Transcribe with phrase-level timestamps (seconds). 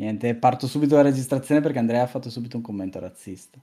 [0.00, 3.58] Niente, parto subito dalla registrazione perché Andrea ha fatto subito un commento razzista.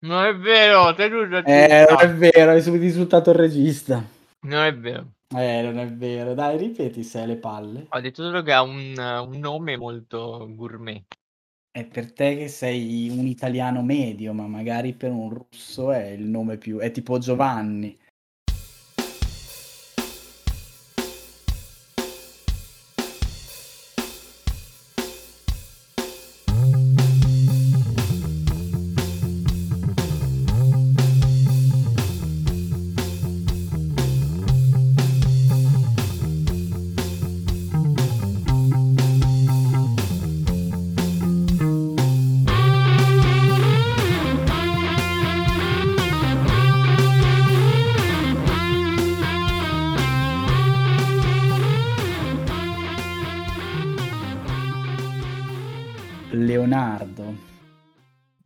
[0.00, 4.04] Non è vero, te lui Eh, non è vero, hai subito insultato il regista.
[4.40, 5.12] Non è vero.
[5.34, 6.34] Eh, non è vero.
[6.34, 7.86] Dai, ripeti se hai le palle.
[7.88, 11.04] Ho detto solo che ha un, un nome molto gourmet.
[11.70, 16.26] È per te che sei un italiano medio, ma magari per un russo è il
[16.26, 16.76] nome più...
[16.80, 17.98] è tipo Giovanni.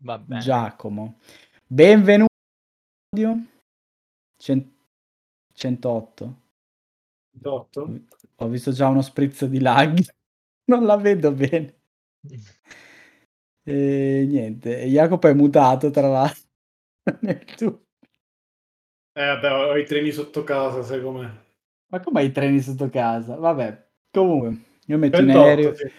[0.04, 0.38] Vabbè.
[0.38, 1.18] Giacomo.
[1.64, 2.26] Benvenuto.
[4.36, 4.72] Cent-
[5.54, 6.40] 108.
[7.42, 8.00] 8?
[8.36, 9.96] Ho visto già uno spritz di lag.
[10.64, 11.80] Non la vedo bene.
[13.64, 16.48] E niente, Jacopo è mutato tra l'altro.
[17.20, 17.84] Nel tu-
[19.12, 21.28] Eh, vabbè, ho i treni sotto casa, sai com'è.
[21.90, 23.34] Ma come hai i treni sotto casa?
[23.34, 25.74] Vabbè, comunque, io metto in 28, aereo.
[25.74, 25.92] sì.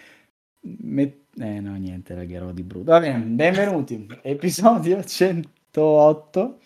[0.62, 2.92] met- Eh no, niente, lagherò di brutto.
[2.92, 4.06] Va bene, benvenuti.
[4.22, 6.60] Episodio 108.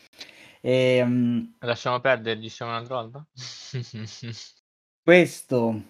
[0.61, 3.27] E, mm, Lasciamo perdere, diciamo un'altra volta.
[5.02, 5.83] questo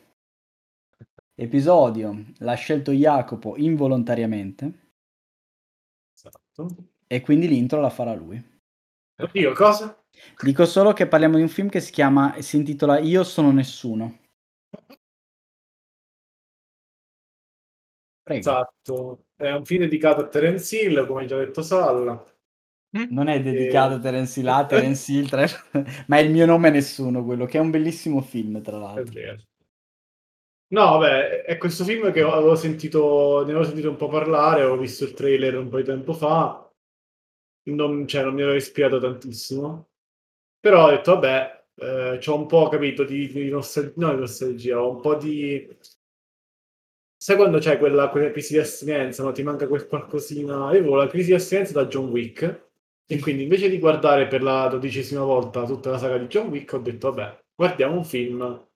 [1.34, 4.90] episodio l'ha scelto Jacopo involontariamente
[6.14, 6.68] Esatto.
[7.06, 8.40] e quindi l'intro la farà lui.
[9.20, 10.00] Oddio, cosa?
[10.40, 14.18] Dico solo che parliamo di un film che si chiama, si intitola Io sono nessuno.
[18.28, 18.40] Prego.
[18.40, 19.24] Esatto.
[19.34, 22.22] È un film dedicato a Terence Hill, come già detto Salla.
[22.90, 25.46] Non è dedicato a Terence Hill, a Terence Hill, tra-
[26.08, 29.20] ma è il mio nome è nessuno quello, che è un bellissimo film, tra l'altro.
[30.70, 34.77] No, vabbè, è questo film che avevo sentito, ne avevo sentito un po' parlare, ho
[34.77, 36.70] visto il trailer un po' di tempo fa,
[37.70, 39.88] non, cioè, non mi aveva ispirato tantissimo,
[40.61, 44.83] però ho detto, vabbè, eh, c'ho un po' capito di, di nostalgia, no, di nostalgia,
[44.83, 45.67] ho un po' di...
[47.20, 49.33] Sai quando c'è quella, quella crisi di astinenza, no?
[49.33, 50.68] Ti manca quel qualcosina...
[50.68, 52.67] Avevo la crisi di astinenza da John Wick,
[53.06, 56.73] e quindi invece di guardare per la dodicesima volta tutta la saga di John Wick,
[56.74, 58.67] ho detto, vabbè, guardiamo un film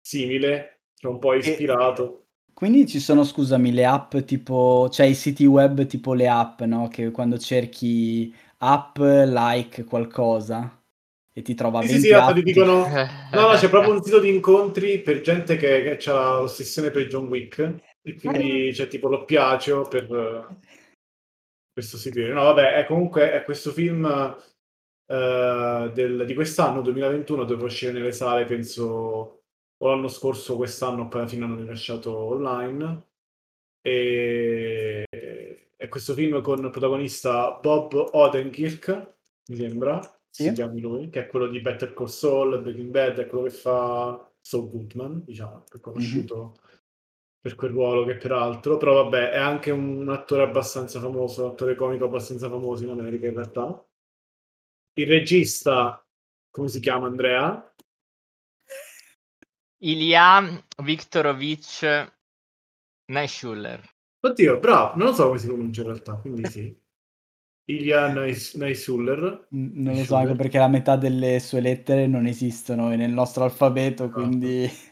[0.00, 2.26] simile, che è un po' ispirato.
[2.54, 6.86] Quindi ci sono, scusami, le app tipo, cioè i siti web tipo le app, no?
[6.88, 10.79] Che quando cerchi app like qualcosa
[11.32, 12.86] e ti trova Sì, 20 sì, esatto, ti dicono...
[12.88, 17.06] No, no, c'è proprio un sito di incontri per gente che, che ha l'ossessione per
[17.06, 20.56] John Wick, e quindi c'è tipo l'oppiaceo per eh,
[21.72, 22.20] questo sito.
[22.20, 24.04] No, vabbè, è comunque è questo film
[25.06, 29.42] eh, del- di quest'anno, 2021, doveva uscire nelle sale, penso,
[29.76, 33.04] o l'anno scorso, quest'anno, poi alla fine hanno rilasciato online.
[33.82, 35.04] E
[35.76, 39.14] è questo film con il protagonista Bob Odenkirk,
[39.48, 39.98] mi sembra,
[40.30, 40.44] Sì.
[40.44, 43.50] si chiami lui, che è quello di Better Call Saul, Breaking Bad, è quello che
[43.50, 46.56] fa Saul Goodman, diciamo, è conosciuto
[47.40, 51.74] per quel ruolo che peraltro, però vabbè, è anche un attore abbastanza famoso, un attore
[51.74, 53.84] comico abbastanza famoso in America in realtà.
[54.94, 56.06] Il regista,
[56.50, 57.74] come si chiama Andrea?
[59.78, 62.12] Ilya Viktorovich
[63.06, 63.88] Naishuller.
[64.20, 66.79] Oddio, bravo, non lo so come si pronuncia in realtà, quindi sì.
[67.76, 69.46] Ilya Nais- Naisuller.
[69.50, 73.44] N- non lo so anche perché la metà delle sue lettere non esistono nel nostro
[73.44, 74.68] alfabeto, quindi...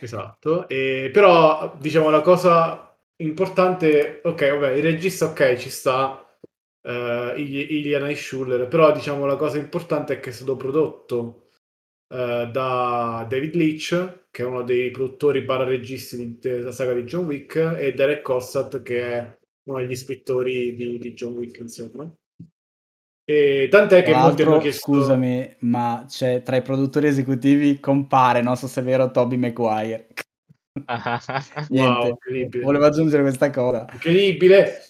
[0.00, 6.22] Esatto, e, però diciamo la cosa importante, ok, vabbè, il regista ok ci sta,
[7.36, 11.50] Il- Ilya Naishuller, però diciamo la cosa importante è che è stato prodotto
[12.08, 17.26] eh, da David Leitch, che è uno dei produttori barra registi della saga di John
[17.26, 19.37] Wick, e Derek Kossat, che è
[19.68, 22.10] uno degli scrittori di, di John Wick, insomma.
[23.24, 24.90] E tant'è che molti hanno chiesto...
[24.90, 30.08] scusami, ma c'è tra i produttori esecutivi compare, non so se è vero, Toby Maguire.
[31.68, 32.64] Niente, Wow, incredibile.
[32.64, 33.86] volevo aggiungere questa cosa.
[33.92, 34.82] Incredibile.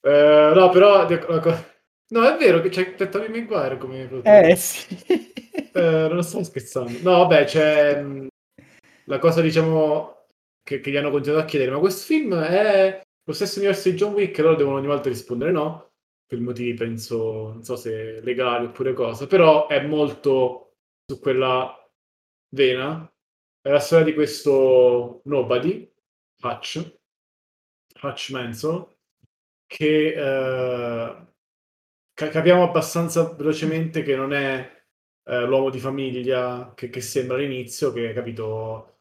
[0.00, 1.06] Eh, no, però
[2.12, 4.50] No, è vero che c'è Tobey Maguire come produttore.
[4.50, 4.86] Eh sì.
[5.74, 6.98] Eh, non sto scherzando.
[7.00, 8.26] No, vabbè, c'è mh,
[9.04, 10.26] la cosa, diciamo,
[10.62, 13.96] che, che gli hanno continuato a chiedere, ma questo film è lo stesso universo di
[13.96, 14.38] John Wick?
[14.38, 15.92] Loro devono ogni volta rispondere no,
[16.26, 20.76] per motivi, penso, non so se legali oppure cosa, però è molto
[21.06, 21.76] su quella
[22.50, 23.06] vena.
[23.60, 25.88] È la storia di questo nobody,
[26.42, 26.98] Hutch,
[28.02, 28.86] Hutch Mansell,
[29.66, 31.26] che uh,
[32.14, 34.84] capiamo abbastanza velocemente che non è
[35.24, 38.98] uh, l'uomo di famiglia che, che, sembra all'inizio, che capito,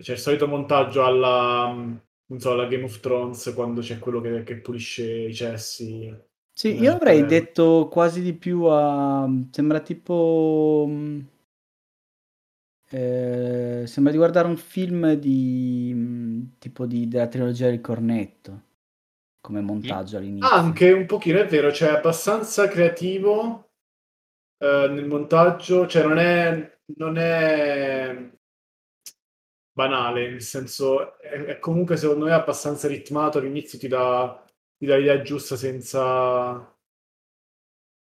[0.00, 4.42] c'è il solito montaggio alla, non so, alla Game of Thrones quando c'è quello che,
[4.42, 6.14] che pulisce i cessi.
[6.52, 9.28] Sì, io avrei detto quasi di più a...
[9.50, 10.86] sembra tipo...
[10.88, 11.20] Mm,
[12.90, 18.62] eh, sembra di guardare un film di mm, tipo di, della trilogia del cornetto
[19.40, 20.48] come montaggio all'inizio.
[20.48, 23.70] Anche un pochino, è vero, cioè è abbastanza creativo
[24.58, 27.97] eh, nel montaggio, cioè non è, non è
[29.78, 34.44] banale, nel senso è, è, comunque secondo me abbastanza ritmato, all'inizio ti dà,
[34.76, 36.76] ti dà l'idea giusta senza...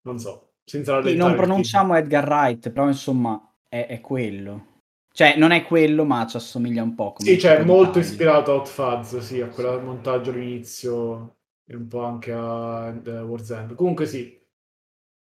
[0.03, 4.73] non so, senza sì, Non pronunciamo Edgar Wright, però insomma è, è quello.
[5.12, 7.12] Cioè, non è quello, ma ci assomiglia un po'.
[7.12, 11.37] Come sì, cioè, molto ispirato a Hot Fuzz, sì, a quel montaggio all'inizio
[11.67, 13.75] e un po' anche a The War's End.
[13.75, 14.41] Comunque sì,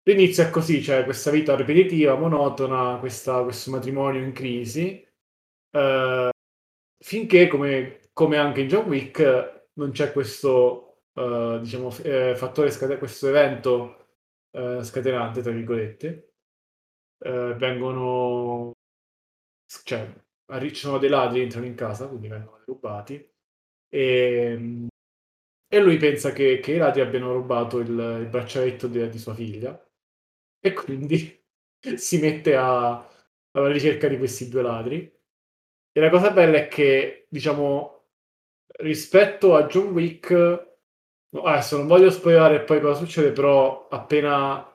[0.03, 5.05] l'inizio è così, cioè questa vita ripetitiva, monotona, questa, questo matrimonio in crisi,
[5.75, 6.31] eh,
[6.99, 12.99] finché, come, come, anche in John Wick, non c'è questo, eh, diciamo, eh, fattore, scate-
[12.99, 14.09] questo evento
[14.53, 16.35] eh, scatenante, tra virgolette,
[17.19, 18.73] eh, vengono
[19.83, 20.13] cioè,
[20.71, 23.15] ci sono dei ladri, entrano in casa, quindi vengono rubati.
[23.89, 24.87] E,
[25.69, 29.35] e lui pensa che, che, i ladri abbiano rubato il, il braccialetto di, di, sua
[29.35, 29.79] figlia.
[30.61, 31.43] E quindi
[31.97, 32.91] si mette a,
[33.53, 35.13] alla ricerca di questi due ladri.
[35.97, 38.07] E la cosa bella è che, diciamo,
[38.79, 40.33] rispetto a John Wick,
[41.43, 44.69] adesso non voglio spoilerare poi cosa succede, però appena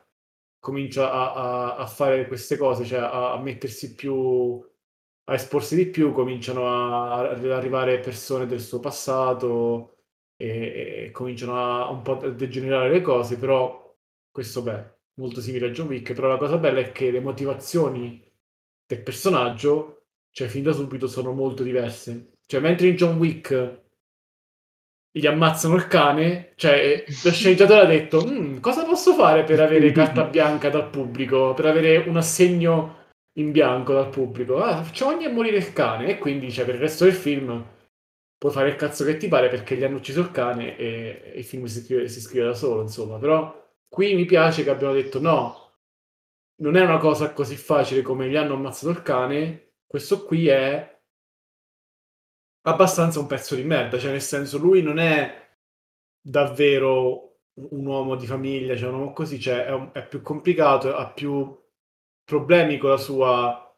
[0.59, 4.65] comincia a, a, a fare queste cose, cioè a, a mettersi più
[5.25, 6.67] a esporsi di più, cominciano
[7.13, 9.97] ad arrivare persone del suo passato
[10.37, 13.95] e, e cominciano a un po' a degenerare le cose, però
[14.31, 18.23] questo beh, molto simile a John Wick, però la cosa bella è che le motivazioni
[18.85, 19.98] del personaggio,
[20.31, 22.33] cioè fin da subito, sono molto diverse.
[22.45, 23.81] Cioè, mentre in John Wick
[25.11, 29.91] gli ammazzano il cane, cioè lo sceneggiatore ha detto mm, cosa posso fare per avere
[29.93, 32.97] carta bianca dal pubblico, per avere un assegno
[33.39, 34.61] in bianco dal pubblico.
[34.61, 36.09] Ah, facciamo ogni a morire il cane.
[36.09, 37.65] E quindi, cioè, per il resto del film
[38.37, 41.39] puoi fare il cazzo che ti pare perché gli hanno ucciso il cane e, e
[41.39, 43.17] il film si scrive, si scrive da solo, insomma.
[43.17, 45.73] Però qui mi piace che abbiano detto no,
[46.61, 49.68] non è una cosa così facile come gli hanno ammazzato il cane.
[49.89, 51.01] Questo qui è
[52.61, 55.49] abbastanza un pezzo di merda, cioè nel senso lui non è
[56.21, 60.95] davvero un uomo di famiglia, cioè un uomo così, cioè è, un, è più complicato,
[60.95, 61.59] ha più
[62.23, 63.75] problemi con la sua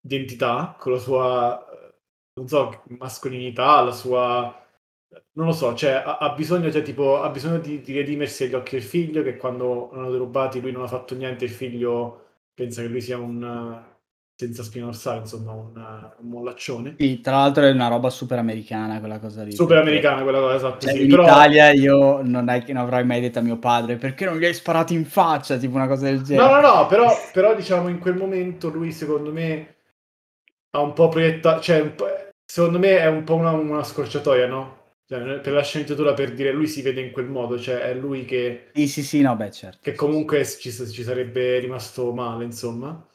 [0.00, 1.64] identità, con la sua,
[2.34, 4.60] non so, mascolinità, la sua...
[5.34, 8.54] Non lo so, cioè ha, ha bisogno, cioè, tipo, ha bisogno di, di, redimersi agli
[8.54, 12.22] occhi del figlio, che quando l'hanno derubati lui non ha fatto niente, il figlio
[12.54, 13.93] pensa che lui sia un
[14.36, 15.72] senza spina dorsale, insomma, un,
[16.18, 16.96] un mollaccione.
[16.98, 19.52] Sì, tra l'altro è una roba super americana quella cosa lì.
[19.52, 20.86] Super americana quella cosa, esatto.
[20.86, 21.22] Cioè, sì, in però...
[21.22, 24.44] Italia io non, è che non avrei mai detto a mio padre perché non gli
[24.44, 26.48] hai sparato in faccia, tipo una cosa del genere.
[26.48, 29.76] No, no, no, però, però diciamo in quel momento lui secondo me
[30.70, 31.94] ha un po' proiettato, cioè
[32.44, 34.82] secondo me è un po' una, una scorciatoia, no?
[35.06, 38.24] Cioè, per la sceneggiatura per dire lui si vede in quel modo, cioè è lui
[38.24, 38.70] che...
[38.72, 39.78] Sì, sì, sì, no, beh, certo.
[39.82, 43.06] Che comunque ci, ci sarebbe rimasto male, insomma.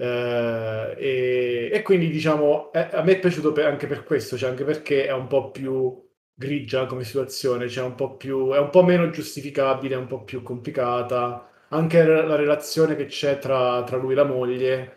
[0.00, 4.48] Uh, e, e, quindi diciamo è, a me è piaciuto per, anche per questo, cioè
[4.48, 8.70] anche perché è un po' più grigia come situazione, cioè un po' più, è un
[8.70, 11.50] po' meno giustificabile, è un po' più complicata.
[11.68, 14.96] Anche la, la relazione che c'è tra, tra, lui e la moglie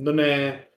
[0.00, 0.68] non è,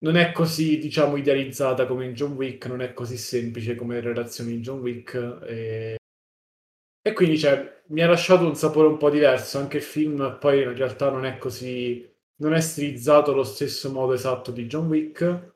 [0.00, 4.00] non è così, diciamo, idealizzata come in John Wick, non è così semplice come le
[4.02, 5.14] relazioni in John Wick.
[5.46, 5.96] E,
[7.00, 9.58] e quindi cioè, mi ha lasciato un sapore un po' diverso.
[9.58, 14.12] Anche il film poi in realtà non è così non è stilizzato allo stesso modo
[14.12, 15.52] esatto di John Wick,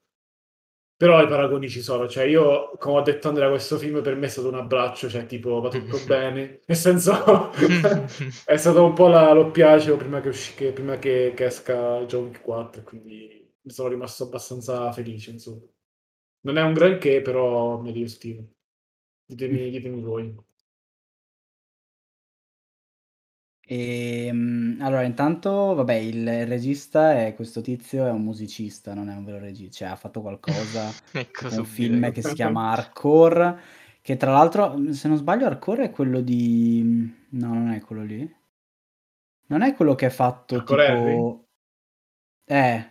[0.97, 2.09] però i paragoni ci sono.
[2.09, 5.27] Cioè, io, come ho detto Andrea, questo film per me è stato un abbraccio, cioè,
[5.27, 6.61] tipo, va tutto bene.
[6.67, 7.51] Nel senso,
[8.45, 12.05] è stato un po' la, lo piace prima, che, usci- che, prima che, che esca
[12.05, 15.63] John Wick 4, quindi mi sono rimasto abbastanza felice, insomma.
[16.41, 18.45] Non è un granché, però mi divertivo.
[19.25, 20.35] Ditemi, ditemi voi.
[23.71, 29.25] Ehm, allora intanto vabbè il regista è questo tizio è un musicista, non è un
[29.27, 33.59] vero regista, cioè ha fatto qualcosa Ecco, un film che si chiama Hardcore,
[34.01, 36.83] che tra l'altro, se non sbaglio Hardcore è quello di
[37.29, 38.37] no, non è quello lì?
[39.49, 41.45] Non è quello che ha fatto Hardcore tipo
[42.47, 42.91] eh.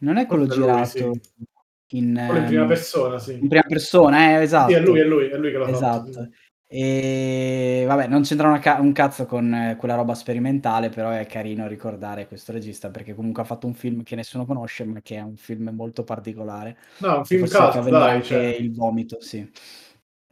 [0.00, 1.46] Non è quello Forse lui, girato sì.
[1.90, 3.32] In, in prima ehm, persona, sì.
[3.34, 4.70] in prima persona, eh, esatto.
[4.72, 6.12] Sì, è lui, è lui, è lui che l'ha Esatto.
[6.12, 6.28] fatto.
[6.70, 12.26] Ehm, vabbè, non c'entra ca un cazzo con quella roba sperimentale, però è carino ricordare
[12.28, 15.36] questo regista, perché comunque ha fatto un film che nessuno conosce, ma che è un
[15.38, 16.76] film molto particolare.
[17.00, 17.46] No, un film
[17.82, 18.54] venire dai, cioè.
[18.58, 19.50] il vomito, sì.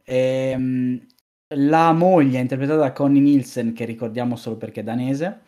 [0.05, 1.03] Ehm,
[1.55, 5.41] la moglie è interpretata da Connie Nielsen, che ricordiamo solo perché è danese.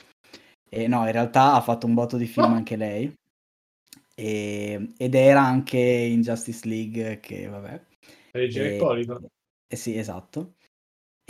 [0.70, 2.54] E no, in realtà ha fatto un botto di film Oh!
[2.54, 3.14] anche lei.
[4.16, 7.82] Ehm, ed era anche in Justice League che vabbè.
[8.34, 9.30] Regina Ehm, Ippolito.
[9.68, 10.56] eh sì, esatto.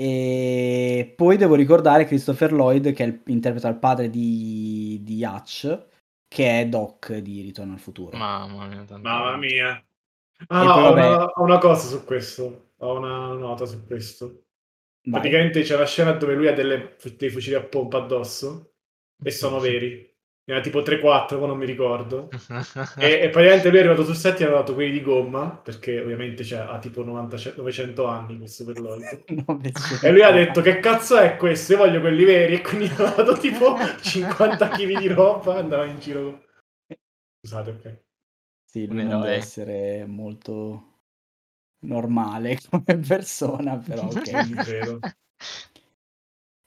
[0.01, 5.87] E poi devo ricordare Christopher Lloyd che è il interpreta il padre di di Hutch,
[6.25, 8.17] che è Doc di Ritorno al futuro.
[8.17, 9.85] Mamma mia, Mamma mia.
[10.47, 12.69] Ah, poi ho vabbè una ho una cosa su questo.
[12.77, 14.43] Ho una nota su questo.
[15.03, 15.19] Vai.
[15.19, 18.71] Praticamente c'è una scena dove lui ha delle dei fucili a pompa addosso
[19.21, 20.08] e sono veri.
[20.49, 22.27] Ne ha tipo 3, 4, mo non mi ricordo.
[22.97, 26.01] E e praticamente lui è arrivato sul set e aveva dato quelli di gomma, perché
[26.01, 29.23] ovviamente cioè, ha tipo 90 ce 900 anni Christopher Lloyd.
[30.01, 31.73] E lui ha detto: "Che cazzo è questo?
[31.73, 35.85] Io voglio quelli veri" e quindi ha dato tipo 50 chili di roba e andava
[35.85, 36.45] in giro
[37.41, 37.99] Scusate, okay.
[38.65, 39.35] Sì, lui non deve eroe.
[39.35, 41.01] essere molto
[41.85, 44.07] normale come persona, però.
[44.07, 44.99] Vero.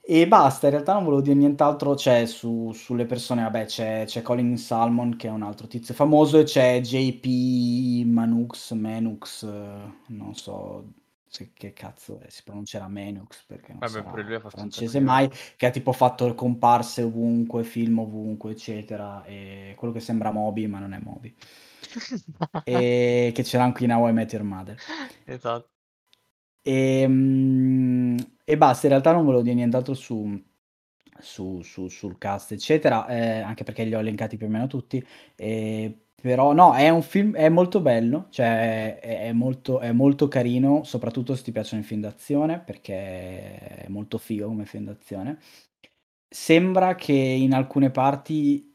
[0.05, 4.21] E basta, in realtà non volevo dire nient'altro, cioè su sulle persone vabbè c'è c'è
[4.21, 10.93] Colin Salmon che è un altro tizio famoso e c'è JP Manux Manux, non so
[11.29, 15.67] se che cazzo è, si pronuncerà Manux perché non Vabbè, pure lui francese mai, che
[15.67, 20.95] ha tipo fatto comparse ovunque, film ovunque, eccetera, e quello che sembra Moby ma non
[20.95, 21.33] è Moby.
[22.65, 24.77] E che c'era anche in How I Met Your Mother.
[25.25, 25.69] Esatto.
[26.65, 28.17] Ehm,
[28.53, 30.41] e basta, in realtà non volevo dire nient'altro su
[31.19, 35.05] su su sul cast eccetera, ehm, anche perché li ho elencati più o meno tutti,
[35.37, 40.85] ehm, però no, è un film è molto bello, cioè è molto è molto carino,
[40.85, 42.95] soprattutto se ti piacciono i film d'azione, perché
[43.85, 45.39] è molto figo come film d'azione.
[46.29, 48.75] Sembra che in alcune parti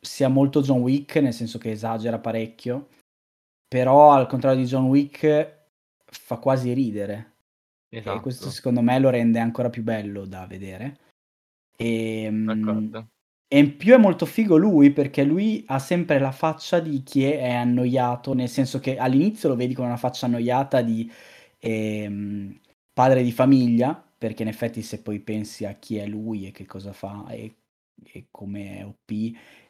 [0.00, 2.88] sia molto John Wick, nel senso che esagera parecchio,
[3.68, 5.66] però al contrario di John Wick
[6.06, 7.37] fa quasi ridere.
[8.10, 8.50] E questo Esatto.
[8.50, 10.98] secondo me lo rende ancora più bello da vedere.
[11.76, 13.08] Ehm, D'accordo.
[13.48, 17.24] e in più è molto figo lui, perché lui ha sempre la faccia di chi
[17.24, 21.10] è annoiato, nel senso che all'inizio lo vedi con una faccia annoiata di,
[21.60, 22.60] ehm,
[22.92, 26.66] padre di famiglia, perché in effetti se poi pensi a chi è lui e che
[26.66, 27.56] cosa fa e e
[28.30, 29.10] come è OP,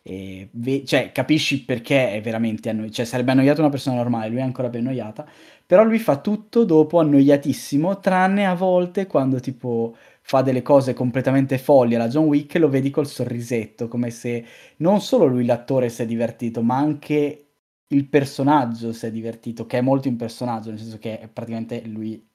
[0.02, 4.38] ehm, ve cioè capisci perché è veramente annoi cioè sarebbe annoiato una persona normale, lui
[4.38, 5.26] è ancora più annoiata,
[5.66, 11.58] però lui fa tutto dopo annoiatissimo, tranne a volte quando tipo fa delle cose completamente
[11.58, 14.44] folli alla John Wick e lo vedi col sorrisetto, come se
[14.78, 17.44] non solo lui l'attore si è divertito, ma anche
[17.88, 22.27] il personaggio si è divertito, che è molto un personaggio, nel senso che praticamente lui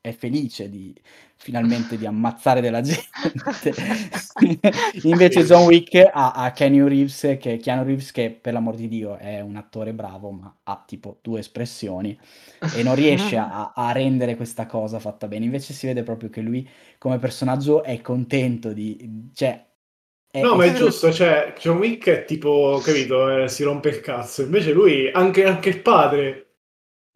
[0.00, 0.94] è felice di
[1.36, 3.72] finalmente di ammazzare della gente.
[5.04, 5.44] Invece.
[5.44, 9.40] John Wick ha ha Keanu Reeves che Keanu Reeves che per l'amor di Dio è
[9.40, 12.18] un attore bravo, ma ha tipo 2 espressioni
[12.74, 15.44] e non riesce a a rendere questa cosa fatta bene.
[15.44, 19.64] Invece si vede proprio che lui come personaggio è contento di cioè
[20.30, 23.88] è No, è ma è giusto, cioè John Wick è tipo, capito, ehm, si rompe
[23.88, 24.42] il cazzo.
[24.42, 26.47] Invece lui anche anche il padre: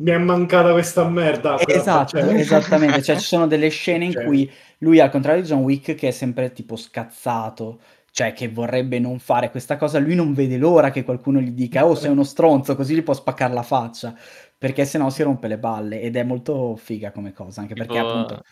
[0.03, 3.03] "Mi è mancata questa merda", fa Esatto, cioè esattamente.
[3.03, 6.09] Cioè ci sono delle scene in Cioè cui lui al contrario di John Wick che
[6.09, 7.81] è sempre tipo scazzato,
[8.11, 11.87] cioè che vorrebbe non fare questa cosa, lui non vede l'ora che qualcuno gli dica:
[11.87, 14.15] "Oh sei uno stronzo", così gli può spaccar la faccia,
[14.59, 17.99] perché se no si rompe le balle ed è molto figa come cosa, anche perché
[17.99, 18.43] appunto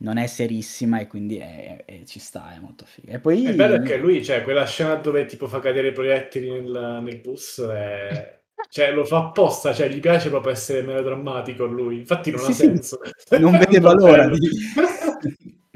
[0.00, 3.12] non è serissima e quindi è è ci sta, è molto figa.
[3.14, 5.92] E poi il bello è che lui cioè quella scena dove tipo fa cadere i
[5.92, 8.38] proiettili nel nel bus è
[8.68, 12.52] cioè lo fa apposta, cioè gli piace proprio essere melodrammatico lui, infatti non ha Sì,
[12.54, 12.98] sì, senso.
[13.38, 14.38] non vedeva l'ora di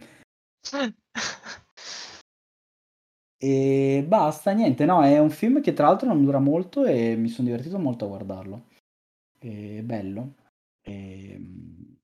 [3.44, 7.28] E basta, niente, no, è un film che tra l'altro non dura molto e mi
[7.28, 8.66] son divertito molto a guardarlo.
[9.38, 10.34] È bello.
[10.82, 11.96] Ehm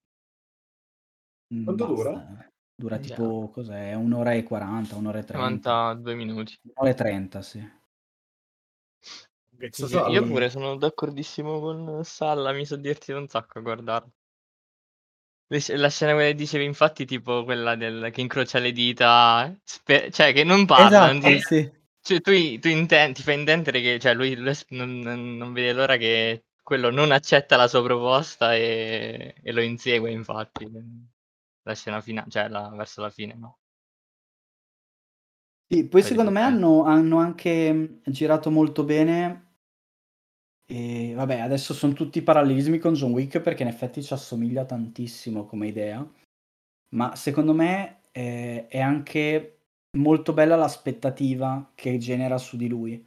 [1.54, 2.10] Mhmm, Quanto dura?
[2.12, 2.48] basta.
[2.74, 3.24] Dura Andiamo.
[3.24, 3.94] tipo cos'è?
[3.94, 5.92] 1 ora e 40, 1 ora e 30.
[5.94, 6.58] 92 minuti.
[6.62, 7.68] 1 ora e 30, sì.
[9.60, 10.20] Io Salla.
[10.26, 14.12] pure sono d'accordissimo con Salla, mi so divertito un sacco a guardarlo.
[15.50, 20.44] La scena che dicevi infatti, tipo quella del che incrocia le dita, spe cioè che
[20.44, 21.70] non parla, Esatto, di sì.
[22.02, 25.96] cioè tu tu inten ti fa intendere che cioè lui lui non non vede l'ora
[25.96, 30.68] che quello non accetta la sua proposta, e e lo insegue infatti,
[31.62, 33.56] la scena fina cioè la verso la fine, no?
[35.70, 39.47] Sì, poi secondo me hanno hanno anche, girato molto bene
[40.70, 45.46] E vabbè, adesso son tutti parallelismi con John Wick perché in effetti ci assomiglia tantissimo
[45.46, 46.06] come idea,
[46.94, 49.60] ma secondo me, ehm, è anche
[49.98, 53.02] molto bella l'aspettativa che genera su di lui.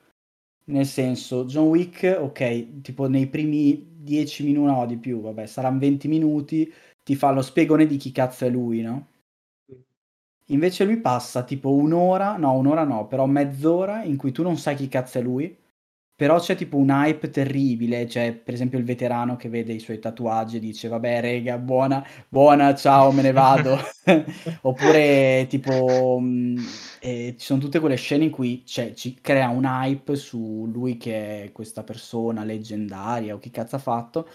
[0.65, 5.79] Nel senso, John Wick, ok, tipo nei primi 10 minuti, no di più, vabbè, saranno
[5.79, 6.71] 20 minuti,
[7.03, 9.07] ti fa lo spiegone di chi cazzo è lui, no?
[10.47, 14.75] Invece lui passa tipo un'ora, no, un'ora no, però mezz'ora in cui tu non sai
[14.75, 15.57] chi cazzo è lui,
[16.21, 19.97] però c'è tipo un hype terribile, c'è per esempio il veterano che vede i suoi
[19.97, 23.75] tatuaggi e dice vabbè rega, buona, buona, ciao, me ne vado.
[24.61, 26.63] Oppure tipo mh,
[26.99, 30.97] eh, ci sono tutte quelle scene in cui cioè, ci crea un hype su lui
[30.97, 34.29] che è questa persona leggendaria o chi cazzo ha fatto.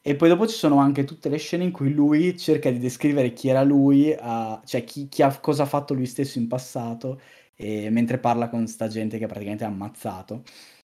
[0.00, 3.34] E poi dopo ci sono anche tutte le scene in cui lui cerca di descrivere
[3.34, 7.20] chi era lui, uh, cioè chi, chi ha, cosa ha fatto lui stesso in passato,
[7.56, 10.44] e, mentre parla con sta gente che praticamente ha ammazzato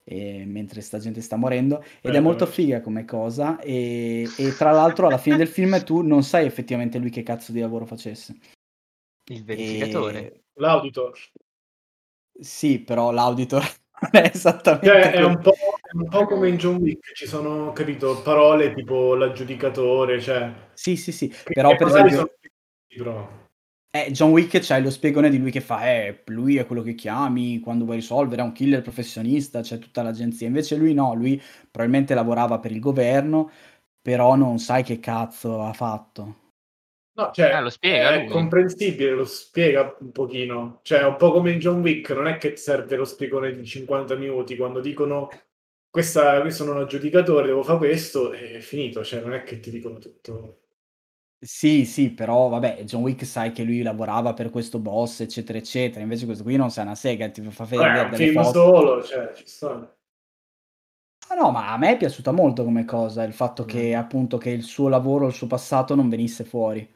[0.03, 4.71] e mentre sta gente sta morendo ed è molto figa come cosa e, e, tra
[4.71, 8.35] l'altro alla fine del film tu non sai effettivamente lui che cazzo di lavoro facesse.
[9.31, 10.19] Il verificatore.
[10.19, 10.43] E...
[10.55, 11.17] l'auditor.
[12.37, 13.63] Sì però l'auditor
[14.11, 18.21] è esattamente cioè, è, un è, un po', come in John Wick ci sono capito
[18.21, 22.31] parole tipo l'aggiudicatore cioè sì sì sì però per esempio
[22.87, 23.42] sono...
[23.95, 26.95] Eh, John Wick c'hai lo spiegone di lui che fa, eh, lui è quello che
[26.95, 30.47] chiami quando vuoi risolvere, è un killer professionista, c'è tutta l'agenzia.
[30.47, 33.51] Invece lui no, lui probabilmente lavorava per il governo,
[34.01, 36.37] però non sai che cazzo ha fatto.
[37.15, 38.29] No, cioè, eh, lo spiega, è lui.
[38.29, 40.79] comprensibile, lo spiega un pochino.
[40.81, 44.15] Cioè, un po' come in John Wick, non è che serve lo spiegone di 50
[44.15, 45.29] minuti, quando dicono
[45.87, 49.69] questa, questo sono un aggiudicatore, devo fare questo, è finito, cioè non è che ti
[49.69, 50.62] dicono tutto
[51.43, 56.01] sì, sì, però vabbè, John Wick sai che lui lavorava per questo boss, eccetera, eccetera.
[56.01, 58.51] Invece questo qui non sa una sega, ti fa vedere Beh, un film foto.
[58.51, 59.95] solo, cioè, ci sta.
[61.29, 63.99] Ah no, ma a me è piaciuta molto come cosa, il fatto che mm.
[63.99, 66.87] appunto che il suo lavoro, il suo passato non venisse fuori.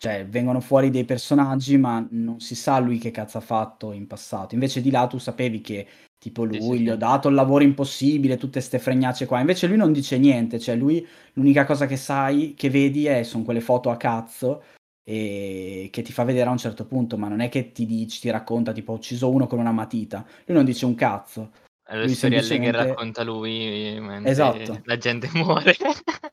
[0.00, 4.06] Cioè, vengono fuori dei personaggi, ma non si sa lui che cazzo ha fatto in
[4.06, 4.54] passato.
[4.54, 5.86] Invece di là tu sapevi che
[6.20, 9.40] Tipo lui, sì, sì, gli ho dato il lavoro impossibile, tutte ste fregnacce qua.
[9.40, 13.42] Invece lui non dice niente, cioè lui l'unica cosa che sai, che vedi è, sono
[13.42, 14.64] quelle foto a cazzo
[15.02, 18.20] e che ti fa vedere a un certo punto, ma non è che ti dici,
[18.20, 20.22] ti racconta tipo ho ucciso uno con una matita.
[20.44, 21.52] Lui non dice un cazzo.
[21.82, 22.70] È storielle semplicemente...
[22.78, 24.80] che racconta lui mentre esatto.
[24.84, 25.74] la gente muore.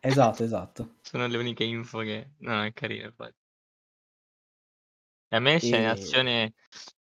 [0.02, 0.96] esatto, esatto.
[1.00, 2.32] Sono le uniche info che...
[2.40, 3.14] non è carino.
[5.32, 5.38] Poi.
[5.38, 5.90] A me scene e...
[5.90, 6.54] azione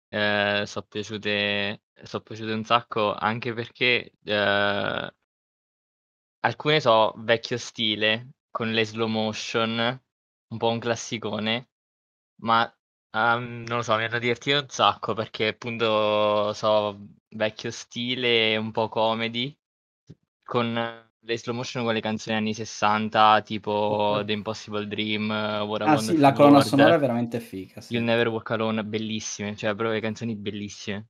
[0.10, 5.10] eh, so' piaciute so' piaciute un sacco anche perché, ehm
[6.43, 9.78] alcune so' vecchio stile, con le slow motion,
[10.47, 11.69] un po' un classicone,
[12.41, 12.63] ma,
[13.12, 16.99] uhm, non lo so, mi hanno divertito un sacco perché appunto so'
[17.30, 19.58] vecchio stile, un po' comedy,
[20.43, 20.75] con
[21.25, 25.97] le slow motion con le canzoni anni '60 tipo The Impossible Dream, What a Ah
[25.97, 28.09] sì, la colonna sonora è veramente figa, You'll sì.
[28.09, 31.07] Never Walk Alone, bellissime, cioè proprio le canzoni bellissime.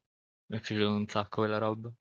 [0.48, 1.92] Mi è piaciuto un sacco quella roba.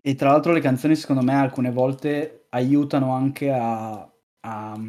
[0.00, 4.80] E tra l'altro le canzoni secondo me alcune volte aiutano anche a a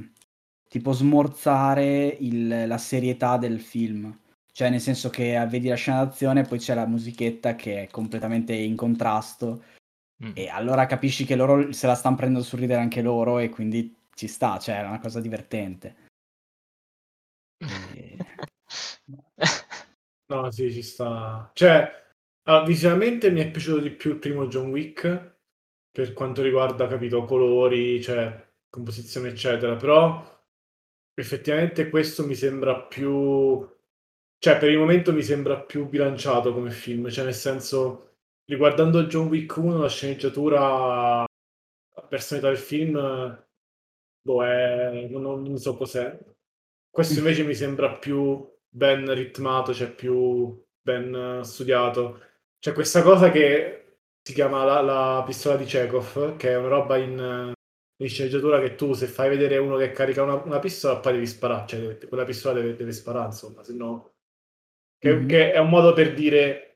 [0.69, 4.15] tipo smorzare il la serietà del film.
[4.51, 7.87] Cioè nel senso che, vedi la scena d'azione e poi c'è la musichetta che è
[7.89, 9.63] completamente in contrasto
[10.23, 10.31] Mm.
[10.33, 13.95] E allora capisci che loro se la stanno prendendo sul ridere anche loro e quindi
[14.13, 15.95] ci sta, cioè è una cosa divertente.
[17.57, 18.17] E...
[20.27, 21.49] no, sì, ci sta.
[21.53, 22.07] Cioè,
[22.43, 25.37] allora, visivamente mi è piaciuto di più il primo John Wick
[25.91, 30.37] per quanto riguarda, capito, colori, cioè composizione, eccetera, però
[31.13, 33.67] effettivamente questo mi sembra più
[34.41, 38.08] cioè per il momento mi sembra più bilanciato come film, cioè nel senso
[38.49, 43.45] riguardando John Wick 1, la sceneggiatura, la personalità del film,
[44.21, 45.07] boh, è...
[45.09, 46.17] non, non so cos'è.
[46.89, 52.21] Questo invece mi sembra più ben ritmato, cioè più ben studiato.
[52.59, 56.97] C'è questa cosa che si chiama la, la pistola di Chekhov, che è una roba
[56.97, 57.53] in,
[57.97, 61.27] in, sceneggiatura che tu se fai vedere uno che carica una, una pistola poi devi
[61.27, 64.13] sparare, cioè quella pistola deve, deve sparare, insomma, se no...
[64.97, 65.27] Che, mm-hmm.
[65.27, 66.68] che è un modo per dire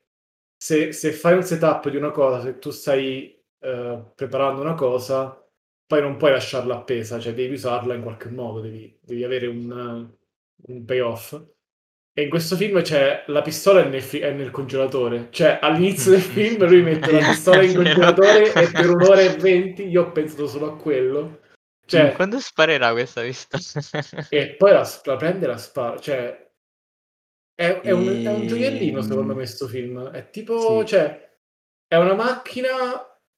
[0.56, 5.44] se, se, fai un setup di una cosa, se tu stai uh, preparando una cosa,
[5.86, 10.08] poi non puoi lasciarla appesa, cioè devi usarla in qualche modo, devi, devi avere un,
[10.66, 11.40] un, payoff.
[12.16, 16.20] E in questo film c'è la pistola è nel, è nel congelatore, cioè all'inizio del
[16.22, 20.46] film lui mette la pistola in congelatore e per un'ora e venti io ho pensato
[20.46, 21.40] solo a quello.
[21.86, 24.26] Cioè, Quando sparerà questa pistola?
[24.30, 26.43] e poi la, la prende e la spara, cioè
[27.54, 30.10] è, è, un, è un gioiellino secondo me questo film.
[30.10, 30.86] È tipo, sì.
[30.86, 31.36] cioè,
[31.86, 32.72] è una macchina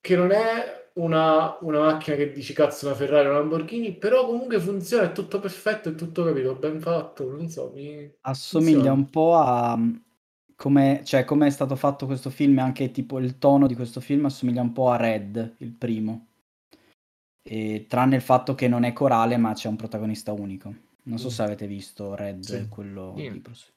[0.00, 4.58] che non è una, una macchina che dici cazzo una Ferrari, una Lamborghini, però comunque
[4.60, 8.10] funziona, è tutto perfetto, è tutto capito, ben fatto, non so, mi...
[8.22, 8.92] Assomiglia funziona.
[8.92, 9.94] un po' a mm,
[10.56, 14.00] come, cioè, come è stato fatto questo film, e anche tipo il tono di questo
[14.00, 16.28] film assomiglia un po' a Red, il primo.
[17.42, 20.74] E, tranne il fatto che non è corale, ma c'è un protagonista unico.
[21.04, 21.30] Non so Mm.
[21.30, 22.68] se avete visto Red, Sì.
[22.68, 23.30] quello Sì.
[23.30, 23.75] di Bruce.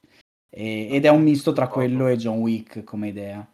[0.50, 3.46] E- ed è un misto tra quello e John Wick come idea.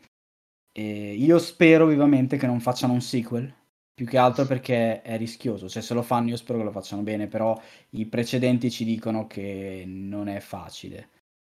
[0.73, 3.53] E io spero vivamente che non facciano un sequel,
[3.95, 5.69] più che altro perché è rischioso.
[5.69, 7.59] Cioè, se lo fanno, io spero che lo facciano bene, però
[7.91, 11.09] i precedenti ci dicono che non è facile.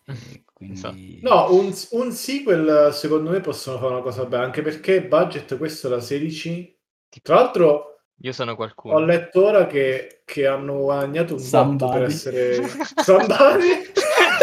[0.05, 1.20] E quindi...
[1.22, 5.88] No, un, un sequel secondo me possono fare una cosa bella, anche perché budget questo
[5.88, 6.77] da 16.
[7.22, 8.98] Tra l'altro Io sono ho qualcuno.
[9.05, 12.05] letto ora che, che hanno guadagnato un botto per Somebody.
[12.05, 12.62] essere...
[13.03, 13.92] Somebody?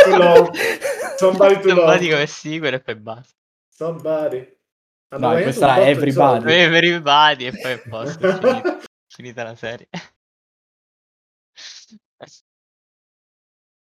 [0.05, 0.51] To love.
[1.17, 1.97] Somebody to Non love.
[1.99, 3.33] dico che sequel e poi basta.
[3.69, 4.37] Somebody.
[5.09, 6.39] Hanno guadagnato questa è Everybody.
[6.39, 6.51] soldi.
[6.51, 9.87] Eh, Everybody e poi è posto, è finita, finita la serie.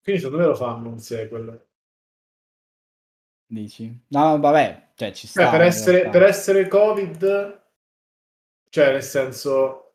[0.03, 1.67] Quindi secondo me lo fanno un sequel.
[3.45, 4.05] Dici?
[4.09, 5.43] No, vabbè, cioè ci sta.
[5.43, 7.63] Cioè, per, essere, per essere Covid,
[8.69, 9.93] cioè nel senso,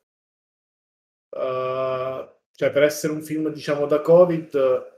[1.31, 4.98] uh, cioè per essere un film diciamo da Covid,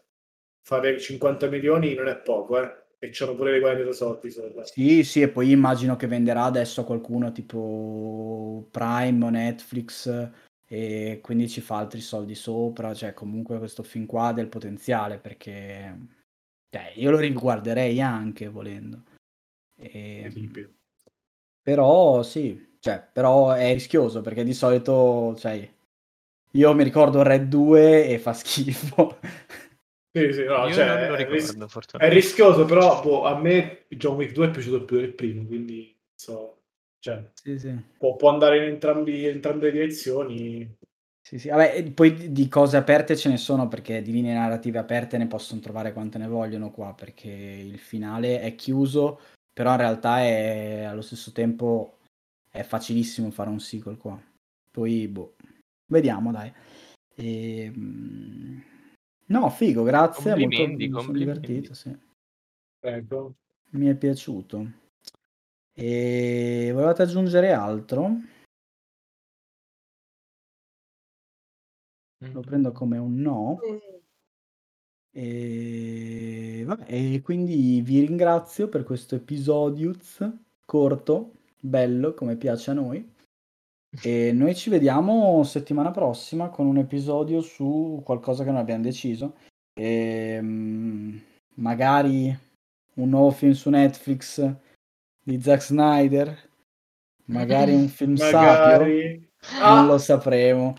[0.62, 2.79] fare 50 milioni non è poco, eh.
[3.03, 4.64] E c'hanno pure le guadagnate soldi sopra.
[4.64, 10.31] Sì, sì, e poi immagino che venderà adesso a qualcuno tipo Prime o Netflix
[10.66, 15.18] e quindi ci fa altri soldi sopra, cioè comunque questo film qua ha del potenziale
[15.18, 15.96] perché
[16.70, 19.03] cioè, io lo riguarderei anche volendo.
[19.77, 20.31] E-.
[21.62, 25.68] Però sì, cioè, però è rischioso perché di solito, cioè,
[26.53, 29.18] io mi ricordo Red 2 e fa schifo.
[30.12, 33.38] Sì, sì, no, Io cioè, non lo è, ris- ricordo, è rischioso, però boh, a
[33.38, 36.62] me John Wick 2 è piaciuto più del primo, quindi so,
[36.99, 37.77] cioè, Sì, sì.
[37.96, 40.79] può, può andare in entrambi, entrambe le direzioni.
[41.23, 45.16] Sì, sì, vabbè, poi di- cose aperte ce ne sono perché di linee narrative aperte
[45.16, 49.20] ne possono trovare quante ne vogliono qua perché il finale è chiuso,
[49.53, 51.99] però in realtà è allo stesso tempo
[52.51, 54.20] è facilissimo fare un sequel qua.
[54.73, 55.37] Poi, boh,
[55.87, 56.53] vediamo dai.
[57.14, 58.59] E, mm,
[59.31, 61.97] no, figo, grazie, molto, Complimenti, mi sono divertito, sì.
[62.81, 63.35] Ecco.
[63.71, 64.73] Mi è piaciuto.
[65.73, 68.11] E volevate aggiungere altro?
[72.19, 73.59] Lo prendo come un no.
[75.12, 79.95] E, vabbè, e quindi vi ringrazio per questo episodio
[80.64, 83.19] corto, bello, come piace a noi.
[84.03, 89.35] E noi ci vediamo settimana prossima con un episodio su qualcosa che non abbiamo deciso.
[89.74, 91.16] E, mm,
[91.57, 92.37] magari
[92.94, 94.55] un nuovo film su Netflix
[95.22, 96.48] di Zack Snyder.
[97.26, 98.38] Magari un film sapio.
[98.38, 99.29] Magari...
[99.61, 100.76] Non lo Ah, sapremo.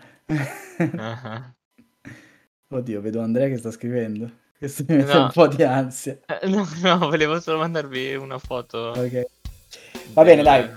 [0.96, 1.52] Ah,
[2.68, 4.30] Oddio, vedo Andrea che sta scrivendo.
[4.56, 5.24] Questo mi mette No.
[5.24, 6.18] un po' di ansia.
[6.48, 8.92] No, no, volevo solo mandarvi una foto.
[8.96, 9.26] Ok.
[10.14, 10.70] Va bene, dai.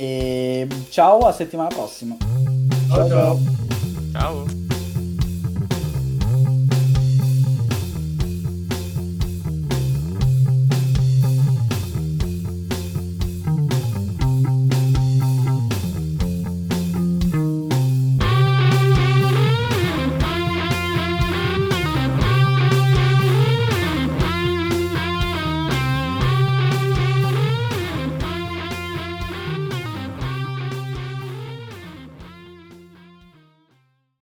[0.00, 2.16] E ciao, a settimana prossima.
[2.88, 3.38] ciao, ciao.
[4.12, 4.67] Ciao.